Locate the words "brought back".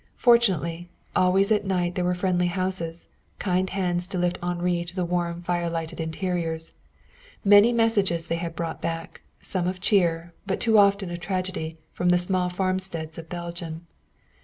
8.55-9.21